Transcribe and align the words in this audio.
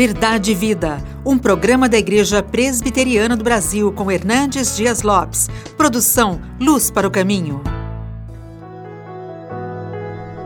Verdade 0.00 0.52
e 0.52 0.54
Vida, 0.54 0.96
um 1.26 1.36
programa 1.36 1.86
da 1.86 1.98
Igreja 1.98 2.42
Presbiteriana 2.42 3.36
do 3.36 3.44
Brasil 3.44 3.92
com 3.92 4.10
Hernandes 4.10 4.74
Dias 4.74 5.02
Lopes. 5.02 5.50
Produção 5.76 6.40
Luz 6.58 6.90
para 6.90 7.06
o 7.06 7.10
Caminho. 7.10 7.60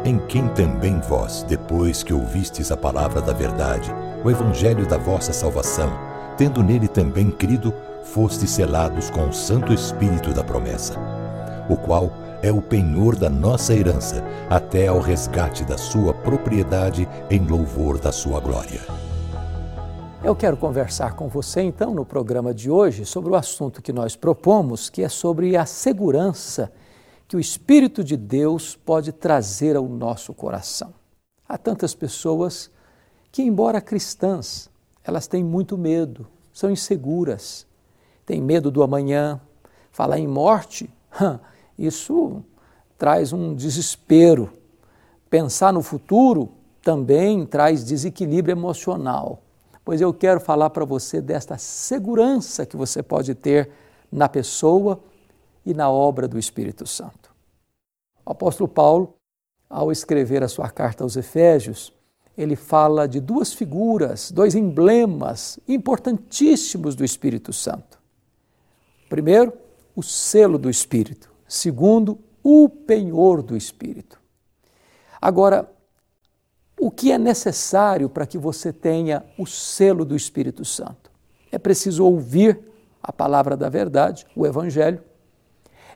Em 0.04 0.18
quem 0.26 0.48
também 0.48 1.00
vós, 1.08 1.44
depois 1.44 2.02
que 2.02 2.12
ouvistes 2.12 2.72
a 2.72 2.76
palavra 2.76 3.20
da 3.22 3.32
verdade, 3.32 3.94
o 4.24 4.28
evangelho 4.28 4.88
da 4.88 4.98
vossa 4.98 5.32
salvação, 5.32 5.96
tendo 6.36 6.60
nele 6.60 6.88
também 6.88 7.30
crido, 7.30 7.72
fostes 8.12 8.50
selados 8.50 9.08
com 9.08 9.28
o 9.28 9.32
Santo 9.32 9.72
Espírito 9.72 10.34
da 10.34 10.42
promessa, 10.42 10.98
o 11.70 11.76
qual 11.76 12.12
é 12.42 12.50
o 12.50 12.60
penhor 12.60 13.14
da 13.14 13.30
nossa 13.30 13.72
herança, 13.72 14.20
até 14.50 14.88
ao 14.88 14.98
resgate 14.98 15.64
da 15.64 15.78
sua 15.78 16.12
propriedade 16.12 17.08
em 17.30 17.38
louvor 17.38 18.00
da 18.00 18.10
sua 18.10 18.40
glória. 18.40 18.80
Eu 20.24 20.34
quero 20.34 20.56
conversar 20.56 21.16
com 21.16 21.28
você 21.28 21.60
então 21.60 21.92
no 21.92 22.02
programa 22.02 22.54
de 22.54 22.70
hoje 22.70 23.04
sobre 23.04 23.30
o 23.30 23.34
assunto 23.34 23.82
que 23.82 23.92
nós 23.92 24.16
propomos, 24.16 24.88
que 24.88 25.02
é 25.02 25.08
sobre 25.10 25.54
a 25.54 25.66
segurança 25.66 26.72
que 27.28 27.36
o 27.36 27.38
Espírito 27.38 28.02
de 28.02 28.16
Deus 28.16 28.74
pode 28.74 29.12
trazer 29.12 29.76
ao 29.76 29.86
nosso 29.86 30.32
coração. 30.32 30.94
Há 31.46 31.58
tantas 31.58 31.94
pessoas 31.94 32.70
que, 33.30 33.42
embora 33.42 33.82
cristãs, 33.82 34.70
elas 35.04 35.26
têm 35.26 35.44
muito 35.44 35.76
medo, 35.76 36.26
são 36.54 36.70
inseguras, 36.70 37.66
têm 38.24 38.40
medo 38.40 38.70
do 38.70 38.82
amanhã. 38.82 39.38
Falar 39.92 40.18
em 40.18 40.26
morte, 40.26 40.88
isso 41.78 42.42
traz 42.96 43.30
um 43.30 43.54
desespero. 43.54 44.50
Pensar 45.28 45.70
no 45.70 45.82
futuro 45.82 46.50
também 46.80 47.44
traz 47.44 47.84
desequilíbrio 47.84 48.54
emocional. 48.54 49.42
Pois 49.84 50.00
eu 50.00 50.14
quero 50.14 50.40
falar 50.40 50.70
para 50.70 50.84
você 50.84 51.20
desta 51.20 51.58
segurança 51.58 52.64
que 52.64 52.76
você 52.76 53.02
pode 53.02 53.34
ter 53.34 53.70
na 54.10 54.28
pessoa 54.28 55.00
e 55.66 55.74
na 55.74 55.90
obra 55.90 56.26
do 56.26 56.38
Espírito 56.38 56.86
Santo. 56.86 57.34
O 58.24 58.32
apóstolo 58.32 58.68
Paulo, 58.68 59.14
ao 59.68 59.92
escrever 59.92 60.42
a 60.42 60.48
sua 60.48 60.70
carta 60.70 61.04
aos 61.04 61.16
Efésios, 61.16 61.92
ele 62.36 62.56
fala 62.56 63.06
de 63.06 63.20
duas 63.20 63.52
figuras, 63.52 64.30
dois 64.30 64.54
emblemas 64.54 65.58
importantíssimos 65.68 66.94
do 66.94 67.04
Espírito 67.04 67.52
Santo. 67.52 67.98
Primeiro, 69.08 69.52
o 69.94 70.02
selo 70.02 70.58
do 70.58 70.70
Espírito. 70.70 71.30
Segundo, 71.46 72.18
o 72.42 72.68
penhor 72.68 73.42
do 73.42 73.56
Espírito. 73.56 74.20
Agora, 75.20 75.70
o 76.84 76.90
que 76.90 77.10
é 77.10 77.16
necessário 77.16 78.10
para 78.10 78.26
que 78.26 78.36
você 78.36 78.70
tenha 78.70 79.24
o 79.38 79.46
selo 79.46 80.04
do 80.04 80.14
Espírito 80.14 80.66
Santo? 80.66 81.10
É 81.50 81.56
preciso 81.56 82.04
ouvir 82.04 82.60
a 83.02 83.10
palavra 83.10 83.56
da 83.56 83.70
verdade, 83.70 84.26
o 84.36 84.46
Evangelho. 84.46 85.02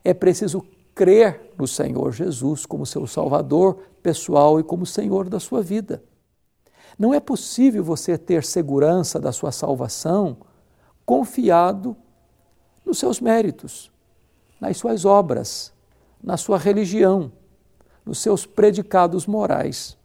É 0.03 0.15
preciso 0.15 0.65
crer 0.95 1.53
no 1.59 1.67
Senhor 1.67 2.11
Jesus 2.13 2.65
como 2.65 2.87
seu 2.87 3.07
Salvador 3.07 3.83
pessoal 4.03 4.59
e 4.59 4.63
como 4.63 4.87
Senhor 4.87 5.29
da 5.29 5.39
sua 5.39 5.61
vida. 5.61 6.03
Não 6.99 7.13
é 7.13 7.21
possível 7.21 7.85
você 7.85 8.17
ter 8.17 8.43
segurança 8.43 9.21
da 9.21 9.31
sua 9.31 9.53
salvação 9.53 10.39
confiado 11.05 11.95
nos 12.83 12.97
seus 12.97 13.21
méritos, 13.21 13.93
nas 14.59 14.79
suas 14.79 15.05
obras, 15.05 15.71
na 16.25 16.39
sua 16.39 16.57
religião, 16.57 17.31
nos 18.07 18.21
seus 18.21 18.47
predicados 18.47 19.27
morais. 19.27 19.98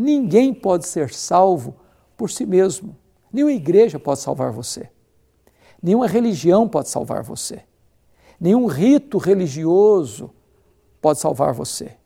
Ninguém 0.00 0.54
pode 0.54 0.86
ser 0.86 1.12
salvo 1.12 1.74
por 2.16 2.30
si 2.30 2.46
mesmo. 2.46 2.96
Nenhuma 3.32 3.52
igreja 3.52 3.98
pode 3.98 4.20
salvar 4.20 4.52
você. 4.52 4.88
Nenhuma 5.82 6.06
religião 6.06 6.68
pode 6.68 6.88
salvar 6.88 7.24
você. 7.24 7.64
Nenhum 8.38 8.66
rito 8.66 9.18
religioso 9.18 10.30
pode 11.00 11.18
salvar 11.18 11.52
você. 11.52 11.96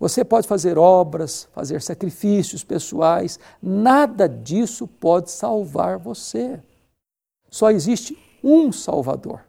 Você 0.00 0.24
pode 0.24 0.48
fazer 0.48 0.78
obras, 0.78 1.46
fazer 1.52 1.82
sacrifícios 1.82 2.64
pessoais, 2.64 3.38
nada 3.60 4.26
disso 4.26 4.88
pode 4.88 5.30
salvar 5.30 5.98
você. 5.98 6.62
Só 7.50 7.70
existe 7.70 8.18
um 8.42 8.72
Salvador. 8.72 9.44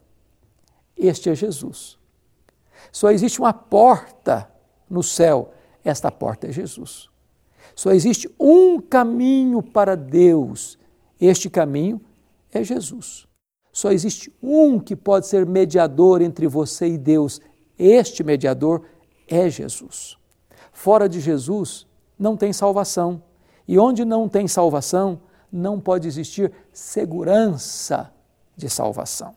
Este 0.94 1.30
é 1.30 1.34
Jesus. 1.34 1.98
Só 2.92 3.10
existe 3.10 3.40
uma 3.40 3.54
porta 3.54 4.50
no 4.88 5.02
céu, 5.02 5.54
esta 5.82 6.12
porta 6.12 6.46
é 6.46 6.52
Jesus. 6.52 7.13
Só 7.74 7.92
existe 7.92 8.32
um 8.38 8.80
caminho 8.80 9.62
para 9.62 9.96
Deus, 9.96 10.78
este 11.20 11.48
caminho 11.48 12.00
é 12.52 12.62
Jesus. 12.62 13.26
Só 13.72 13.90
existe 13.90 14.32
um 14.42 14.78
que 14.78 14.94
pode 14.94 15.26
ser 15.26 15.44
mediador 15.44 16.22
entre 16.22 16.46
você 16.46 16.88
e 16.88 16.98
Deus, 16.98 17.40
este 17.78 18.22
mediador 18.22 18.82
é 19.26 19.50
Jesus. 19.50 20.16
Fora 20.72 21.08
de 21.08 21.20
Jesus 21.20 21.86
não 22.18 22.36
tem 22.36 22.52
salvação. 22.52 23.22
E 23.66 23.78
onde 23.78 24.04
não 24.04 24.28
tem 24.28 24.46
salvação, 24.46 25.20
não 25.50 25.80
pode 25.80 26.06
existir 26.06 26.52
segurança 26.72 28.12
de 28.56 28.68
salvação. 28.68 29.34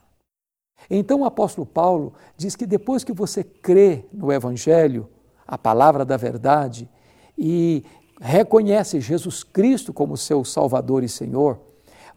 Então 0.89 1.21
o 1.21 1.25
apóstolo 1.25 1.65
Paulo 1.65 2.13
diz 2.35 2.55
que 2.55 2.65
depois 2.65 3.03
que 3.03 3.13
você 3.13 3.44
crê 3.44 4.05
no 4.11 4.31
Evangelho, 4.31 5.09
a 5.47 5.57
palavra 5.57 6.05
da 6.05 6.17
verdade, 6.17 6.89
e 7.38 7.83
reconhece 8.19 9.00
Jesus 9.00 9.44
Cristo 9.44 9.94
como 9.94 10.17
seu 10.17 10.44
Salvador 10.44 11.03
e 11.03 11.09
Senhor, 11.09 11.59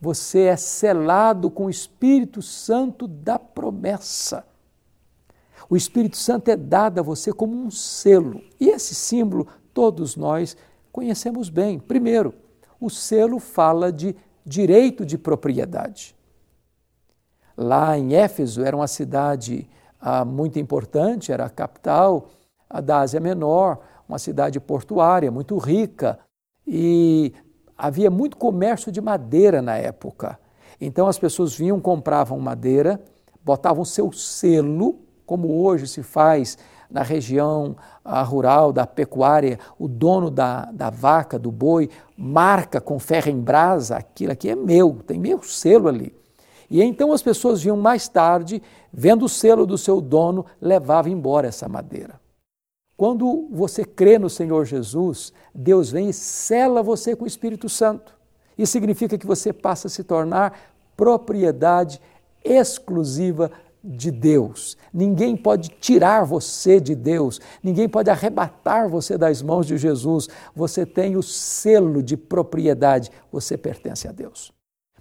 você 0.00 0.44
é 0.44 0.56
selado 0.56 1.50
com 1.50 1.66
o 1.66 1.70
Espírito 1.70 2.40
Santo 2.40 3.06
da 3.06 3.38
promessa. 3.38 4.44
O 5.68 5.76
Espírito 5.76 6.16
Santo 6.16 6.50
é 6.50 6.56
dado 6.56 6.98
a 6.98 7.02
você 7.02 7.32
como 7.32 7.54
um 7.54 7.70
selo, 7.70 8.42
e 8.58 8.68
esse 8.68 8.94
símbolo 8.94 9.46
todos 9.74 10.16
nós 10.16 10.56
conhecemos 10.90 11.48
bem. 11.48 11.78
Primeiro, 11.78 12.34
o 12.80 12.88
selo 12.88 13.38
fala 13.38 13.92
de 13.92 14.16
direito 14.44 15.04
de 15.04 15.18
propriedade. 15.18 16.16
Lá 17.56 17.96
em 17.96 18.14
Éfeso 18.14 18.64
era 18.64 18.74
uma 18.74 18.88
cidade 18.88 19.68
ah, 20.00 20.24
muito 20.24 20.58
importante, 20.58 21.30
era 21.30 21.44
a 21.44 21.50
capital 21.50 22.28
da 22.82 23.00
Ásia 23.00 23.20
Menor, 23.20 23.80
uma 24.10 24.18
cidade 24.18 24.58
portuária 24.58 25.30
muito 25.30 25.56
rica 25.56 26.18
e 26.66 27.32
havia 27.78 28.10
muito 28.10 28.36
comércio 28.36 28.90
de 28.90 29.00
madeira 29.00 29.62
na 29.62 29.76
época. 29.76 30.38
Então 30.80 31.06
as 31.06 31.18
pessoas 31.18 31.54
vinham, 31.54 31.80
compravam 31.80 32.38
madeira, 32.40 33.00
botavam 33.44 33.84
seu 33.84 34.10
selo, 34.12 34.98
como 35.24 35.62
hoje 35.62 35.86
se 35.86 36.02
faz 36.02 36.58
na 36.90 37.02
região 37.02 37.76
ah, 38.04 38.22
rural 38.22 38.72
da 38.72 38.84
pecuária, 38.84 39.60
o 39.78 39.86
dono 39.86 40.28
da, 40.28 40.64
da 40.72 40.90
vaca, 40.90 41.38
do 41.38 41.52
boi, 41.52 41.88
marca 42.16 42.80
com 42.80 42.98
ferro 42.98 43.30
em 43.30 43.40
brasa, 43.40 43.96
aquilo 43.96 44.32
aqui 44.32 44.50
é 44.50 44.56
meu, 44.56 44.98
tem 45.06 45.20
meu 45.20 45.40
selo 45.44 45.86
ali. 45.86 46.12
E 46.68 46.82
então 46.82 47.12
as 47.12 47.22
pessoas 47.22 47.62
vinham 47.62 47.76
mais 47.76 48.08
tarde, 48.08 48.60
vendo 48.92 49.24
o 49.24 49.28
selo 49.28 49.64
do 49.66 49.78
seu 49.78 50.00
dono, 50.00 50.44
levavam 50.60 51.12
embora 51.12 51.46
essa 51.46 51.68
madeira. 51.68 52.20
Quando 53.00 53.48
você 53.50 53.82
crê 53.82 54.18
no 54.18 54.28
Senhor 54.28 54.66
Jesus, 54.66 55.32
Deus 55.54 55.90
vem 55.90 56.10
e 56.10 56.12
sela 56.12 56.82
você 56.82 57.16
com 57.16 57.24
o 57.24 57.26
Espírito 57.26 57.66
Santo. 57.66 58.14
Isso 58.58 58.72
significa 58.72 59.16
que 59.16 59.26
você 59.26 59.54
passa 59.54 59.86
a 59.86 59.90
se 59.90 60.04
tornar 60.04 60.74
propriedade 60.98 61.98
exclusiva 62.44 63.50
de 63.82 64.10
Deus. 64.10 64.76
Ninguém 64.92 65.34
pode 65.34 65.70
tirar 65.80 66.26
você 66.26 66.78
de 66.78 66.94
Deus, 66.94 67.40
ninguém 67.62 67.88
pode 67.88 68.10
arrebatar 68.10 68.86
você 68.86 69.16
das 69.16 69.40
mãos 69.40 69.66
de 69.66 69.78
Jesus. 69.78 70.28
Você 70.54 70.84
tem 70.84 71.16
o 71.16 71.22
selo 71.22 72.02
de 72.02 72.18
propriedade, 72.18 73.10
você 73.32 73.56
pertence 73.56 74.06
a 74.08 74.12
Deus. 74.12 74.52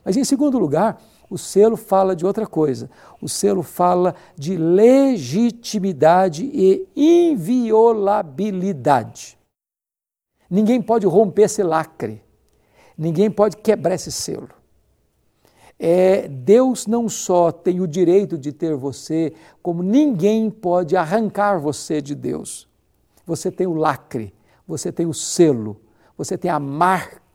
Mas 0.09 0.17
em 0.17 0.23
segundo 0.23 0.57
lugar, 0.57 0.99
o 1.29 1.37
selo 1.37 1.77
fala 1.77 2.15
de 2.15 2.25
outra 2.25 2.47
coisa. 2.47 2.89
O 3.21 3.29
selo 3.29 3.61
fala 3.61 4.15
de 4.35 4.57
legitimidade 4.57 6.49
e 6.51 6.87
inviolabilidade. 6.95 9.37
Ninguém 10.49 10.81
pode 10.81 11.05
romper 11.05 11.43
esse 11.43 11.61
lacre. 11.61 12.23
Ninguém 12.97 13.29
pode 13.29 13.57
quebrar 13.57 13.93
esse 13.93 14.11
selo. 14.11 14.49
É, 15.77 16.27
Deus 16.27 16.87
não 16.87 17.07
só 17.07 17.51
tem 17.51 17.79
o 17.79 17.85
direito 17.85 18.35
de 18.35 18.51
ter 18.51 18.75
você, 18.75 19.31
como 19.61 19.83
ninguém 19.83 20.49
pode 20.49 20.97
arrancar 20.97 21.59
você 21.59 22.01
de 22.01 22.15
Deus. 22.15 22.67
Você 23.27 23.51
tem 23.51 23.67
o 23.67 23.75
lacre, 23.75 24.33
você 24.67 24.91
tem 24.91 25.05
o 25.05 25.13
selo, 25.13 25.79
você 26.17 26.35
tem 26.35 26.49
a 26.49 26.59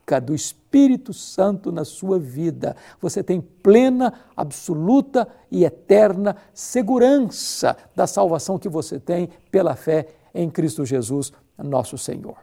marca 0.05 0.21
do 0.21 0.35
Espírito 0.35 1.15
Santo 1.15 1.73
na 1.73 1.85
sua 1.85 2.19
vida. 2.19 2.77
Você 3.01 3.23
tem 3.23 3.41
plena, 3.41 4.12
absoluta 4.37 5.27
e 5.51 5.65
eterna 5.65 6.37
segurança 6.53 7.77
da 7.97 8.06
salvação 8.06 8.59
que 8.59 8.69
você 8.69 9.01
tem 9.01 9.31
pela 9.51 9.75
fé 9.75 10.09
em 10.35 10.51
Cristo 10.51 10.85
Jesus, 10.85 11.33
nosso 11.56 11.97
Senhor. 11.97 12.37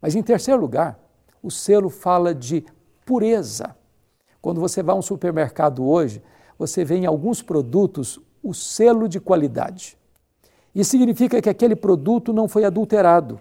Mas 0.00 0.14
em 0.14 0.22
terceiro 0.22 0.60
lugar, 0.60 0.98
o 1.42 1.50
selo 1.50 1.88
fala 1.88 2.34
de 2.34 2.64
pureza. 3.06 3.74
Quando 4.40 4.60
você 4.60 4.82
vai 4.82 4.94
a 4.94 4.98
um 4.98 5.02
supermercado 5.02 5.84
hoje, 5.88 6.22
você 6.58 6.84
vê 6.84 6.96
em 6.96 7.06
alguns 7.06 7.40
produtos 7.40 8.20
o 8.42 8.52
selo 8.52 9.08
de 9.08 9.18
qualidade. 9.18 9.96
Isso 10.74 10.90
significa 10.90 11.40
que 11.40 11.48
aquele 11.48 11.76
produto 11.76 12.32
não 12.32 12.48
foi 12.48 12.64
adulterado, 12.64 13.40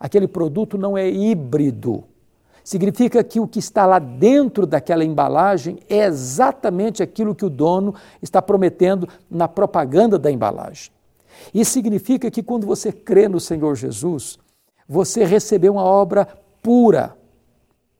aquele 0.00 0.26
produto 0.26 0.78
não 0.78 0.96
é 0.96 1.08
híbrido. 1.08 2.04
Significa 2.64 3.22
que 3.22 3.38
o 3.38 3.46
que 3.46 3.58
está 3.58 3.84
lá 3.84 3.98
dentro 3.98 4.66
daquela 4.66 5.04
embalagem 5.04 5.78
é 5.86 6.06
exatamente 6.06 7.02
aquilo 7.02 7.34
que 7.34 7.44
o 7.44 7.50
dono 7.50 7.94
está 8.22 8.40
prometendo 8.40 9.06
na 9.30 9.46
propaganda 9.46 10.18
da 10.18 10.30
embalagem. 10.30 10.90
Isso 11.52 11.72
significa 11.72 12.30
que 12.30 12.42
quando 12.42 12.66
você 12.66 12.90
crê 12.90 13.28
no 13.28 13.38
Senhor 13.38 13.74
Jesus, 13.74 14.38
você 14.88 15.24
recebeu 15.24 15.74
uma 15.74 15.84
obra 15.84 16.26
pura, 16.62 17.14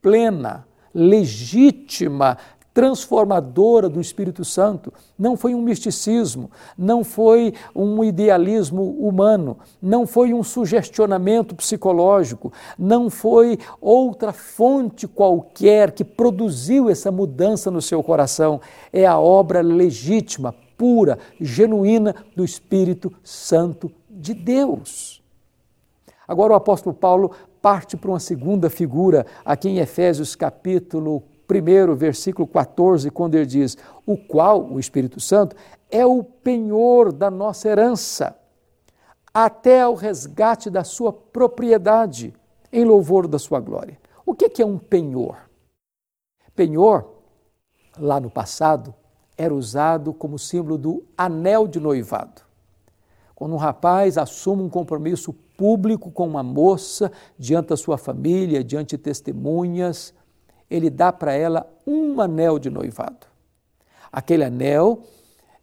plena, 0.01 0.67
legítima, 0.95 2.39
transformadora 2.75 3.89
do 3.89 4.01
Espírito 4.01 4.45
Santo. 4.45 4.93
Não 5.17 5.37
foi 5.37 5.55
um 5.55 5.63
misticismo, 5.63 6.51
não 6.77 7.05
foi 7.05 7.55
um 7.73 8.03
idealismo 8.03 8.83
humano, 8.99 9.57
não 9.81 10.05
foi 10.05 10.35
um 10.35 10.43
sugestionamento 10.43 11.55
psicológico, 11.55 12.53
não 12.77 13.09
foi 13.09 13.61
outra 13.81 14.33
fonte 14.33 15.07
qualquer 15.07 15.93
que 15.93 16.05
produziu 16.05 16.91
essa 16.91 17.13
mudança 17.13 17.71
no 17.71 17.81
seu 17.81 18.03
coração. 18.03 18.61
É 18.93 19.07
a 19.07 19.21
obra 19.21 19.63
legítima, 19.63 20.53
pura, 20.77 21.21
genuína 21.41 22.13
do 22.35 22.45
Espírito 22.45 23.13
Santo 23.23 23.89
de 24.11 24.35
Deus. 24.35 25.23
Agora 26.27 26.55
o 26.55 26.57
apóstolo 26.57 26.95
Paulo 26.95 27.31
parte 27.63 27.97
para 27.97 28.11
uma 28.11 28.21
segunda 28.21 28.69
figura 28.69 29.25
aqui 29.45 29.69
em 29.69 29.79
Efésios 29.79 30.35
capítulo 30.35 31.23
1, 31.49 31.95
versículo 31.95 32.47
14, 32.47 33.11
quando 33.11 33.35
ele 33.35 33.47
diz: 33.47 33.77
O 34.07 34.17
qual, 34.17 34.65
o 34.65 34.79
Espírito 34.79 35.21
Santo, 35.21 35.55
é 35.91 36.05
o 36.05 36.23
penhor 36.23 37.13
da 37.13 37.31
nossa 37.31 37.69
herança, 37.69 38.37
até 39.33 39.83
ao 39.83 39.95
resgate 39.95 40.71
da 40.71 40.85
sua 40.85 41.13
propriedade, 41.13 42.35
em 42.73 42.85
louvor 42.85 43.29
da 43.29 43.39
sua 43.39 43.61
glória. 43.61 43.99
O 44.27 44.35
que 44.35 44.63
é 44.63 44.67
um 44.67 44.79
penhor? 44.79 45.37
Penhor, 46.55 47.11
lá 47.99 48.19
no 48.19 48.31
passado, 48.31 48.95
era 49.37 49.55
usado 49.55 50.13
como 50.13 50.39
símbolo 50.39 50.79
do 50.79 51.05
anel 51.17 51.67
de 51.67 51.81
noivado. 51.81 52.43
Quando 53.35 53.55
um 53.55 53.59
rapaz 53.59 54.17
assume 54.17 54.63
um 54.63 54.71
compromisso 54.71 55.33
público 55.57 56.11
com 56.11 56.27
uma 56.27 56.43
moça, 56.43 57.11
diante 57.39 57.69
da 57.69 57.77
sua 57.77 57.99
família, 57.99 58.63
diante 58.63 58.97
de 58.97 59.03
testemunhas, 59.03 60.15
ele 60.71 60.91
dá 60.91 61.13
para 61.13 61.33
ela 61.33 61.67
um 61.87 62.21
anel 62.21 62.59
de 62.59 62.71
noivado. 62.71 63.27
Aquele 64.11 64.45
anel 64.45 65.03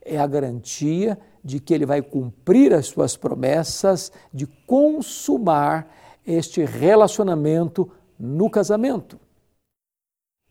é 0.03 0.17
a 0.17 0.27
garantia 0.27 1.17
de 1.43 1.59
que 1.59 1.73
ele 1.73 1.85
vai 1.85 2.01
cumprir 2.01 2.73
as 2.73 2.87
suas 2.87 3.15
promessas 3.15 4.11
de 4.33 4.45
consumar 4.45 5.87
este 6.25 6.63
relacionamento 6.63 7.89
no 8.19 8.49
casamento. 8.49 9.19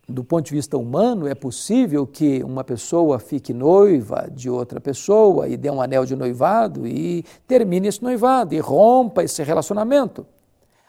Do 0.08 0.24
ponto 0.24 0.46
de 0.46 0.54
vista 0.54 0.76
humano, 0.76 1.28
é 1.28 1.36
possível 1.36 2.04
que 2.04 2.42
uma 2.42 2.64
pessoa 2.64 3.20
fique 3.20 3.54
noiva 3.54 4.28
de 4.32 4.50
outra 4.50 4.80
pessoa 4.80 5.46
e 5.46 5.56
dê 5.56 5.70
um 5.70 5.80
anel 5.80 6.04
de 6.04 6.16
noivado 6.16 6.84
e 6.84 7.24
termine 7.46 7.86
esse 7.86 8.02
noivado 8.02 8.52
e 8.52 8.58
rompa 8.58 9.22
esse 9.22 9.40
relacionamento. 9.44 10.26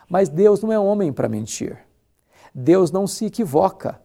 Mas 0.09 0.27
Deus 0.27 0.63
não 0.63 0.71
é 0.71 0.79
homem 0.79 1.13
para 1.13 1.29
mentir. 1.29 1.77
Deus 2.53 2.91
não 2.91 3.07
se 3.07 3.25
equivoca. 3.25 3.99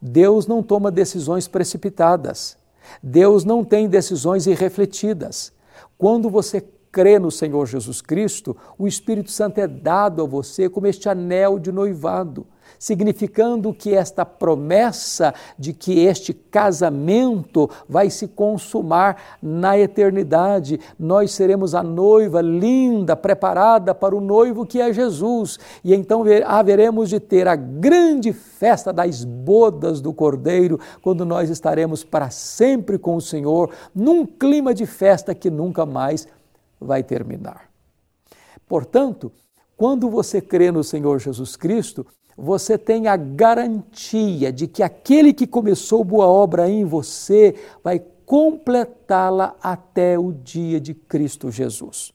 Deus 0.00 0.46
não 0.46 0.62
toma 0.62 0.90
decisões 0.90 1.48
precipitadas. 1.48 2.56
Deus 3.02 3.44
não 3.44 3.64
tem 3.64 3.88
decisões 3.88 4.46
irrefletidas. 4.46 5.52
Quando 5.98 6.30
você 6.30 6.64
crê 6.90 7.18
no 7.18 7.30
Senhor 7.30 7.66
Jesus 7.66 8.00
Cristo, 8.00 8.56
o 8.78 8.86
Espírito 8.86 9.30
Santo 9.30 9.58
é 9.58 9.66
dado 9.66 10.22
a 10.22 10.26
você 10.26 10.68
como 10.68 10.86
este 10.86 11.08
anel 11.08 11.58
de 11.58 11.70
noivado 11.72 12.46
significando 12.78 13.74
que 13.74 13.94
esta 13.94 14.24
promessa 14.24 15.34
de 15.58 15.72
que 15.72 16.00
este 16.00 16.32
casamento 16.32 17.68
vai 17.88 18.10
se 18.10 18.28
consumar 18.28 19.38
na 19.42 19.78
eternidade. 19.78 20.80
Nós 20.98 21.32
seremos 21.32 21.74
a 21.74 21.82
noiva 21.82 22.40
linda, 22.40 23.16
preparada 23.16 23.94
para 23.94 24.16
o 24.16 24.20
noivo 24.20 24.66
que 24.66 24.80
é 24.80 24.92
Jesus. 24.92 25.58
E 25.84 25.94
então 25.94 26.24
haveremos 26.46 27.10
de 27.10 27.20
ter 27.20 27.48
a 27.48 27.56
grande 27.56 28.32
festa 28.32 28.92
das 28.92 29.24
bodas 29.24 30.00
do 30.00 30.12
Cordeiro, 30.12 30.80
quando 31.02 31.24
nós 31.24 31.50
estaremos 31.50 32.04
para 32.04 32.30
sempre 32.30 32.98
com 32.98 33.16
o 33.16 33.20
Senhor, 33.20 33.70
num 33.94 34.26
clima 34.26 34.72
de 34.72 34.86
festa 34.86 35.34
que 35.34 35.50
nunca 35.50 35.84
mais 35.84 36.26
vai 36.80 37.02
terminar. 37.02 37.70
Portanto, 38.66 39.30
quando 39.76 40.08
você 40.08 40.40
crê 40.40 40.70
no 40.70 40.84
Senhor 40.84 41.18
Jesus 41.18 41.56
Cristo, 41.56 42.06
você 42.36 42.78
tem 42.78 43.06
a 43.06 43.16
garantia 43.16 44.52
de 44.52 44.66
que 44.66 44.82
aquele 44.82 45.32
que 45.32 45.46
começou 45.46 46.02
boa 46.02 46.26
obra 46.26 46.68
em 46.68 46.84
você 46.84 47.54
vai 47.82 48.02
completá-la 48.24 49.56
até 49.60 50.18
o 50.18 50.32
dia 50.32 50.80
de 50.80 50.94
Cristo 50.94 51.50
Jesus. 51.50 52.12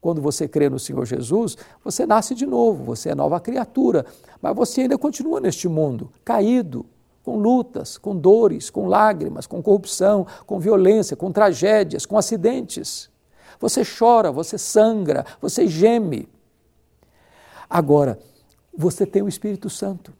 Quando 0.00 0.22
você 0.22 0.48
crê 0.48 0.70
no 0.70 0.78
Senhor 0.78 1.04
Jesus, 1.04 1.56
você 1.84 2.06
nasce 2.06 2.34
de 2.34 2.46
novo, 2.46 2.82
você 2.82 3.10
é 3.10 3.14
nova 3.14 3.38
criatura, 3.38 4.06
mas 4.40 4.56
você 4.56 4.82
ainda 4.82 4.96
continua 4.96 5.38
neste 5.38 5.68
mundo, 5.68 6.10
caído, 6.24 6.86
com 7.22 7.36
lutas, 7.36 7.98
com 7.98 8.16
dores, 8.16 8.70
com 8.70 8.86
lágrimas, 8.86 9.46
com 9.46 9.62
corrupção, 9.62 10.26
com 10.46 10.58
violência, 10.58 11.14
com 11.14 11.30
tragédias, 11.30 12.06
com 12.06 12.16
acidentes. 12.16 13.10
Você 13.60 13.82
chora, 13.84 14.32
você 14.32 14.56
sangra, 14.56 15.24
você 15.40 15.68
geme. 15.68 16.28
Agora, 17.68 18.18
você 18.76 19.06
tem 19.06 19.22
o 19.22 19.28
Espírito 19.28 19.68
Santo 19.68 20.12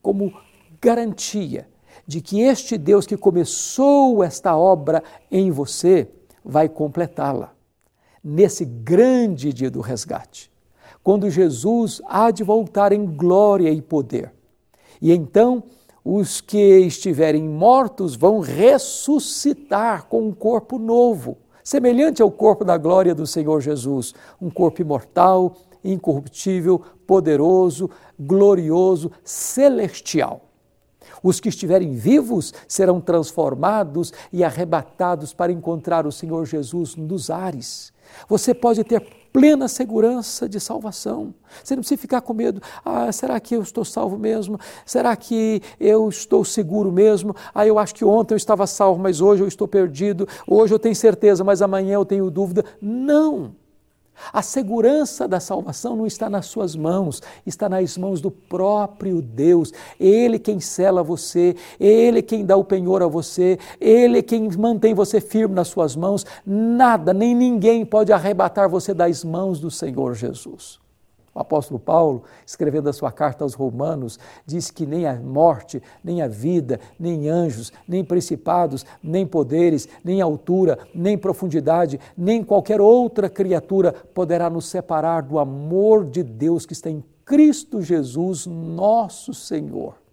como 0.00 0.32
garantia 0.80 1.68
de 2.06 2.20
que 2.20 2.40
este 2.40 2.78
Deus 2.78 3.06
que 3.06 3.16
começou 3.16 4.22
esta 4.22 4.56
obra 4.56 5.02
em 5.30 5.50
você 5.50 6.08
vai 6.44 6.68
completá-la 6.68 7.52
nesse 8.22 8.64
grande 8.64 9.52
dia 9.52 9.70
do 9.70 9.80
resgate, 9.80 10.50
quando 11.02 11.30
Jesus 11.30 12.00
há 12.06 12.30
de 12.30 12.42
voltar 12.42 12.92
em 12.92 13.04
glória 13.04 13.70
e 13.70 13.80
poder. 13.80 14.32
E 15.00 15.12
então 15.12 15.62
os 16.04 16.40
que 16.40 16.78
estiverem 16.78 17.42
mortos 17.42 18.14
vão 18.14 18.38
ressuscitar 18.40 20.06
com 20.06 20.28
um 20.28 20.32
corpo 20.32 20.78
novo, 20.78 21.38
semelhante 21.66 22.22
ao 22.22 22.30
corpo 22.30 22.64
da 22.64 22.78
glória 22.78 23.12
do 23.12 23.26
Senhor 23.26 23.60
Jesus, 23.60 24.14
um 24.40 24.48
corpo 24.48 24.80
imortal, 24.80 25.56
incorruptível, 25.82 26.80
poderoso, 27.04 27.90
glorioso, 28.16 29.10
celestial. 29.24 30.45
Os 31.26 31.40
que 31.40 31.48
estiverem 31.48 31.90
vivos 31.90 32.54
serão 32.68 33.00
transformados 33.00 34.12
e 34.32 34.44
arrebatados 34.44 35.34
para 35.34 35.50
encontrar 35.50 36.06
o 36.06 36.12
Senhor 36.12 36.46
Jesus 36.46 36.94
nos 36.94 37.30
ares. 37.30 37.92
Você 38.28 38.54
pode 38.54 38.84
ter 38.84 39.00
plena 39.32 39.66
segurança 39.66 40.48
de 40.48 40.60
salvação. 40.60 41.34
Você 41.64 41.74
não 41.74 41.80
precisa 41.80 42.00
ficar 42.00 42.20
com 42.20 42.32
medo. 42.32 42.62
Ah, 42.84 43.10
será 43.10 43.40
que 43.40 43.56
eu 43.56 43.60
estou 43.60 43.84
salvo 43.84 44.16
mesmo? 44.16 44.56
Será 44.84 45.16
que 45.16 45.60
eu 45.80 46.08
estou 46.08 46.44
seguro 46.44 46.92
mesmo? 46.92 47.34
Ah, 47.52 47.66
eu 47.66 47.76
acho 47.76 47.96
que 47.96 48.04
ontem 48.04 48.34
eu 48.34 48.38
estava 48.38 48.64
salvo, 48.64 49.02
mas 49.02 49.20
hoje 49.20 49.42
eu 49.42 49.48
estou 49.48 49.66
perdido. 49.66 50.28
Hoje 50.46 50.72
eu 50.72 50.78
tenho 50.78 50.94
certeza, 50.94 51.42
mas 51.42 51.60
amanhã 51.60 51.94
eu 51.94 52.04
tenho 52.04 52.30
dúvida. 52.30 52.64
Não! 52.80 53.65
A 54.32 54.42
segurança 54.42 55.28
da 55.28 55.40
salvação 55.40 55.96
não 55.96 56.06
está 56.06 56.28
nas 56.28 56.46
suas 56.46 56.74
mãos, 56.74 57.22
está 57.44 57.68
nas 57.68 57.96
mãos 57.96 58.20
do 58.20 58.30
próprio 58.30 59.20
Deus. 59.20 59.72
Ele 59.98 60.38
quem 60.38 60.60
cela 60.60 61.02
você, 61.02 61.56
ele 61.78 62.22
quem 62.22 62.44
dá 62.44 62.56
o 62.56 62.64
penhor 62.64 63.02
a 63.02 63.06
você, 63.06 63.58
ele 63.80 64.22
quem 64.22 64.48
mantém 64.56 64.94
você 64.94 65.20
firme 65.20 65.54
nas 65.54 65.68
suas 65.68 65.94
mãos. 65.94 66.24
Nada, 66.44 67.12
nem 67.12 67.34
ninguém 67.34 67.84
pode 67.84 68.12
arrebatar 68.12 68.68
você 68.68 68.92
das 68.94 69.22
mãos 69.24 69.60
do 69.60 69.70
Senhor 69.70 70.14
Jesus. 70.14 70.85
O 71.36 71.38
apóstolo 71.38 71.78
Paulo, 71.78 72.22
escrevendo 72.46 72.88
a 72.88 72.94
sua 72.94 73.12
carta 73.12 73.44
aos 73.44 73.52
Romanos, 73.52 74.18
diz 74.46 74.70
que 74.70 74.86
nem 74.86 75.04
a 75.06 75.12
morte, 75.20 75.82
nem 76.02 76.22
a 76.22 76.28
vida, 76.28 76.80
nem 76.98 77.28
anjos, 77.28 77.70
nem 77.86 78.02
principados, 78.02 78.86
nem 79.02 79.26
poderes, 79.26 79.86
nem 80.02 80.22
altura, 80.22 80.78
nem 80.94 81.18
profundidade, 81.18 82.00
nem 82.16 82.42
qualquer 82.42 82.80
outra 82.80 83.28
criatura 83.28 83.92
poderá 83.92 84.48
nos 84.48 84.64
separar 84.64 85.24
do 85.24 85.38
amor 85.38 86.06
de 86.06 86.22
Deus 86.22 86.64
que 86.64 86.72
está 86.72 86.88
em 86.88 87.04
Cristo 87.22 87.82
Jesus, 87.82 88.46
nosso 88.46 89.34
Senhor 89.34 90.05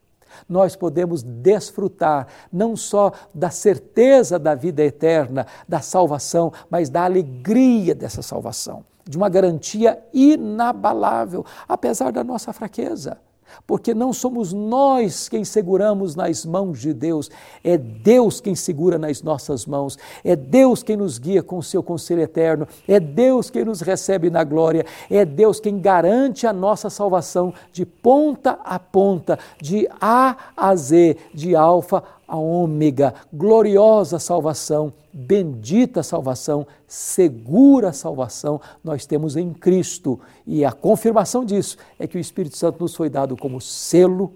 nós 0.48 0.76
podemos 0.76 1.24
desfrutar 1.24 2.28
não 2.52 2.76
só 2.76 3.12
da 3.34 3.50
certeza 3.50 4.38
da 4.38 4.56
vida 4.56 4.84
eterna, 4.84 5.48
da 5.68 5.80
salvação, 5.80 6.52
mas 6.70 6.90
da 6.90 7.04
alegria 7.04 7.96
dessa 7.96 8.22
salvação 8.22 8.84
de 9.06 9.18
uma 9.18 9.30
garantia 9.30 10.02
inabalável, 10.14 11.46
apesar 11.68 12.12
da 12.12 12.24
nossa 12.24 12.54
fraqueza. 12.54 13.18
Porque 13.66 13.94
não 13.94 14.14
somos 14.14 14.54
nós 14.54 15.30
quem 15.30 15.44
seguramos 15.44 16.16
nas 16.16 16.46
mãos 16.46 16.80
de 16.80 16.94
Deus, 16.94 17.30
é 17.64 17.78
Deus 17.78 18.42
quem 18.42 18.56
segura 18.56 18.98
nas 18.98 19.22
nossas 19.22 19.66
mãos, 19.66 19.98
é 20.24 20.36
Deus 20.36 20.84
quem 20.84 20.98
nos 20.98 21.18
guia 21.18 21.44
com 21.44 21.58
o 21.58 21.64
seu 21.64 21.84
conselho 21.84 22.22
eterno, 22.22 22.68
é 22.88 23.00
Deus 23.00 23.50
quem 23.50 23.66
nos 23.66 23.82
recebe 23.82 24.30
na 24.30 24.44
glória, 24.44 24.86
é 25.10 25.26
Deus 25.26 25.60
quem 25.60 25.80
garante 25.80 26.46
a 26.48 26.54
nossa 26.54 26.90
salvação 26.90 27.54
de 27.72 27.86
ponta 27.86 28.60
a 28.64 28.80
ponta, 28.80 29.38
de 29.62 29.88
A 30.00 30.36
a 30.56 30.76
Z, 30.76 31.18
de 31.34 31.56
Alfa 31.56 32.04
a 32.34 32.36
ômega, 32.36 33.14
gloriosa 33.32 34.18
salvação, 34.18 34.92
bendita 35.14 36.02
salvação, 36.02 36.66
segura 36.88 37.94
salvação 37.94 38.60
nós 38.84 39.06
temos 39.06 39.38
em 39.38 39.54
Cristo. 39.54 40.20
E 40.44 40.66
a 40.66 40.72
confirmação 40.72 41.46
disso 41.46 41.78
é 42.00 42.08
que 42.08 42.18
o 42.18 42.20
Espírito 42.20 42.58
Santo 42.58 42.82
nos 42.82 42.96
foi 42.96 43.08
dado 43.08 43.38
como 43.38 43.62
selo 43.62 44.34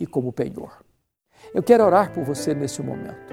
e 0.00 0.04
como 0.04 0.32
penhor. 0.32 0.72
Eu 1.54 1.62
quero 1.62 1.84
orar 1.84 2.12
por 2.12 2.24
você 2.24 2.54
nesse 2.54 2.82
momento. 2.82 3.32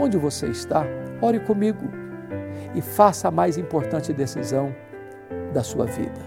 Onde 0.00 0.18
você 0.18 0.48
está, 0.48 0.84
ore 1.22 1.38
comigo 1.38 1.84
e 2.74 2.82
faça 2.82 3.28
a 3.28 3.30
mais 3.30 3.56
importante 3.56 4.12
decisão 4.12 4.74
da 5.54 5.62
sua 5.62 5.86
vida. 5.86 6.20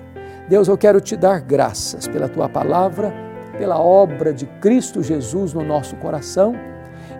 Deus, 0.48 0.70
eu 0.70 0.78
quero 0.78 1.02
te 1.02 1.18
dar 1.18 1.42
graças 1.42 2.08
pela 2.08 2.30
tua 2.30 2.48
palavra, 2.48 3.14
pela 3.58 3.78
obra 3.82 4.34
de 4.34 4.46
Cristo 4.62 5.04
Jesus 5.04 5.54
no 5.54 5.62
nosso 5.62 5.98
coração 5.98 6.56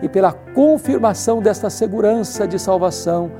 e 0.02 0.08
pela 0.08 0.32
confirmação 0.32 1.40
desta 1.40 1.70
segurança 1.70 2.46
de 2.46 2.58
salvação 2.58 3.30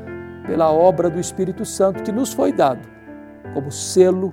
pela 0.46 0.70
obra 0.70 1.10
do 1.10 1.18
Espírito 1.18 1.64
Santo 1.64 2.02
que 2.02 2.12
nos 2.12 2.32
foi 2.32 2.52
dado 2.52 2.96
como 3.52 3.70
selo 3.70 4.32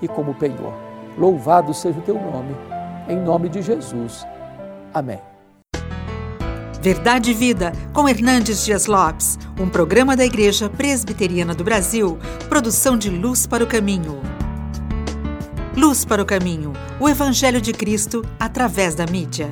e 0.00 0.08
como 0.08 0.34
penhor. 0.34 0.72
Louvado 1.18 1.74
seja 1.74 1.98
o 1.98 2.02
teu 2.02 2.14
nome, 2.14 2.56
em 3.08 3.18
nome 3.18 3.48
de 3.48 3.60
Jesus. 3.62 4.26
Amém. 4.94 5.20
Verdade 6.80 7.32
e 7.32 7.34
Vida, 7.34 7.72
com 7.92 8.08
Hernandes 8.08 8.64
Dias 8.64 8.86
Lopes, 8.86 9.38
um 9.60 9.68
programa 9.68 10.16
da 10.16 10.24
Igreja 10.24 10.70
Presbiteriana 10.70 11.54
do 11.54 11.62
Brasil, 11.62 12.18
produção 12.48 12.96
de 12.96 13.10
Luz 13.10 13.46
para 13.46 13.62
o 13.62 13.66
Caminho. 13.66 14.20
Luz 15.76 16.04
para 16.04 16.22
o 16.22 16.26
Caminho, 16.26 16.72
o 16.98 17.08
Evangelho 17.08 17.60
de 17.60 17.72
Cristo 17.72 18.24
através 18.38 18.94
da 18.94 19.04
mídia. 19.06 19.50